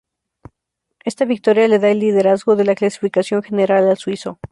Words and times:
Esta 1.05 1.25
victoria 1.25 1.67
le 1.67 1.77
da 1.77 1.89
el 1.91 1.99
liderazgo 1.99 2.55
de 2.55 2.63
la 2.65 2.73
clasificación 2.73 3.43
general 3.43 3.87
al 3.87 3.97
suizo. 3.99 4.39